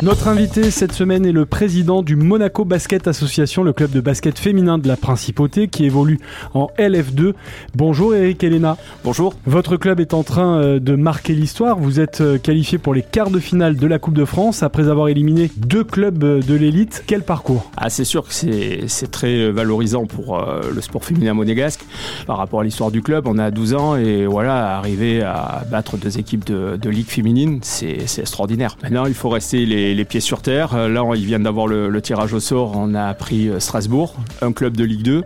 [0.00, 4.38] Notre invité cette semaine est le président du Monaco Basket Association, le club de basket
[4.38, 6.20] féminin de la Principauté qui évolue
[6.54, 7.32] en LF2.
[7.74, 8.76] Bonjour Eric Elena.
[9.02, 9.34] Bonjour.
[9.44, 11.80] Votre club est en train euh, de marquer l'histoire.
[11.80, 14.88] Vous êtes euh, qualifié pour les quarts de finale de la Coupe de France après
[14.88, 17.02] avoir éliminé deux clubs euh, de l'élite.
[17.08, 17.68] Quel parcours?
[17.76, 20.40] Ah, C'est sûr que c'est très valorisant pour
[20.72, 21.80] le sport féminin monégasque.
[22.24, 25.96] Par rapport à l'histoire du club, on a 12 ans et voilà, arriver à battre
[25.96, 28.76] deux équipes de, de ligue féminine, c'est extraordinaire.
[28.84, 30.74] Maintenant, il faut rester les les, pieds sur terre.
[30.74, 32.72] Euh, là, ils viennent d'avoir le, tirage au sort.
[32.76, 35.24] On a pris euh, Strasbourg, un club de Ligue 2.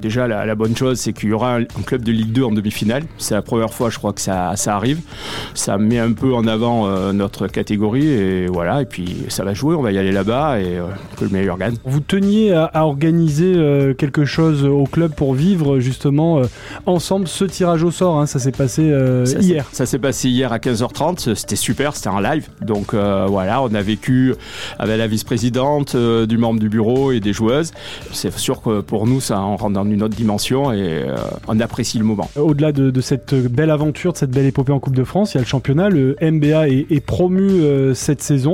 [0.00, 3.04] Déjà, la, bonne chose, c'est qu'il y aura un, club de Ligue 2 en demi-finale.
[3.18, 5.00] C'est la première fois, je crois, que ça, arrive.
[5.54, 8.82] Ça met un peu en avant euh, notre catégorie et voilà.
[8.82, 9.74] Et puis, ça va jouer.
[9.74, 10.78] On va y aller là-bas et
[11.16, 11.74] que le meilleur gagne.
[11.84, 13.54] Vous teniez à, organiser
[13.98, 16.42] quelque chose au club pour vivre justement
[16.86, 18.18] ensemble ce tirage au sort.
[18.18, 18.26] Hein.
[18.26, 18.82] Ça s'est passé
[19.40, 19.66] hier.
[19.72, 21.34] Ça s'est passé hier à 15h30.
[21.34, 21.94] C'était super.
[21.96, 22.48] C'était en live.
[22.60, 24.01] Donc voilà, on a vécu
[24.78, 27.72] avec la vice-présidente, euh, du membre du bureau et des joueuses.
[28.12, 31.16] C'est sûr que pour nous, ça en rentre dans une autre dimension et euh,
[31.48, 32.28] on apprécie le moment.
[32.36, 35.38] Au-delà de, cette belle aventure, de cette belle épopée en Coupe de France, il y
[35.38, 35.88] a le championnat.
[35.88, 38.52] Le MBA est, promu euh, cette saison.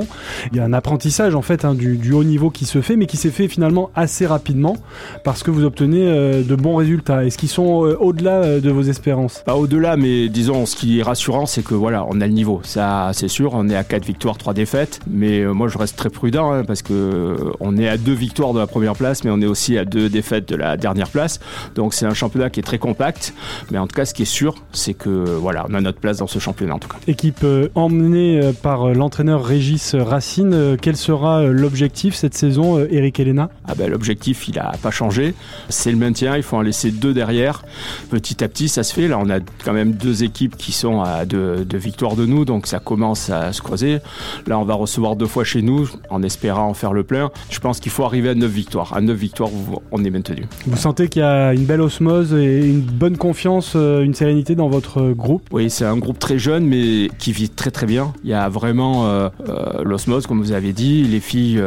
[0.51, 3.05] Il y a un apprentissage en fait hein, du, haut niveau qui se fait, mais
[3.05, 4.75] qui s'est fait finalement assez rapidement
[5.23, 6.05] parce que vous obtenez
[6.43, 7.25] de bons résultats.
[7.25, 9.43] Est-ce qu'ils sont au-delà de vos espérances?
[9.45, 12.61] Pas au-delà, mais disons, ce qui est rassurant, c'est que voilà, on a le niveau.
[12.63, 13.51] Ça, c'est sûr.
[13.53, 16.63] On est à 4 victoires, 3 défaites, mais euh, moi, je reste très prudent hein,
[16.63, 19.45] parce que euh, on est à deux victoires de la première place, mais on est
[19.45, 21.39] aussi à deux défaites de la dernière place.
[21.75, 23.33] Donc, c'est un championnat qui est très compact.
[23.71, 26.17] Mais en tout cas, ce qui est sûr, c'est que voilà, on a notre place
[26.17, 26.97] dans ce championnat en tout cas.
[27.07, 30.77] Équipe euh, emmenée par l'entraîneur Régis Racine.
[30.81, 33.49] quel sera l'objectif cette saison, Eric Elena?
[33.67, 35.33] Ah ben, L'objectif, il n'a pas changé.
[35.69, 36.37] C'est le maintien.
[36.37, 37.63] Il faut en laisser deux derrière.
[38.09, 39.07] Petit à petit, ça se fait.
[39.07, 42.45] Là, on a quand même deux équipes qui sont à deux, deux victoires de nous,
[42.45, 43.99] donc ça commence à se creuser.
[44.47, 47.31] Là, on va recevoir deux fois chez nous en espérant en faire le plein.
[47.49, 48.93] Je pense qu'il faut arriver à 9 victoires.
[48.93, 49.49] À 9 victoires,
[49.91, 50.45] on est maintenu.
[50.65, 54.55] Vous sentez qu'il y a une belle osmose et une bonne confiance, euh, une sérénité
[54.55, 55.43] dans votre groupe?
[55.51, 58.13] Oui, c'est un groupe très jeune mais qui vit très très bien.
[58.23, 61.03] Il y a vraiment euh, euh, l'osmose, comme vous avez dit.
[61.03, 61.61] Les filles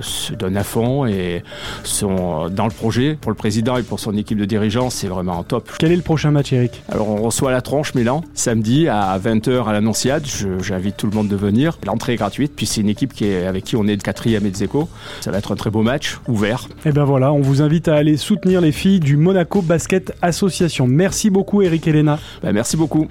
[0.00, 1.42] se donnent à fond et
[1.84, 3.16] sont dans le projet.
[3.20, 5.70] Pour le président et pour son équipe de dirigeants, c'est vraiment top.
[5.78, 6.82] Quel est le prochain match, Eric?
[6.88, 10.26] Alors, on reçoit la tronche Milan samedi à 20h à l'Annonciade.
[10.60, 11.78] J'invite tout le monde de venir.
[11.86, 14.50] L'entrée est gratuite c'est une équipe qui est, avec qui on est de quatrième et
[14.50, 14.88] de Zéco.
[15.20, 16.68] Ça va être un très beau match, ouvert.
[16.84, 20.86] Et ben voilà, on vous invite à aller soutenir les filles du Monaco Basket Association.
[20.86, 22.18] Merci beaucoup Eric Elena.
[22.42, 23.08] Ben merci beaucoup.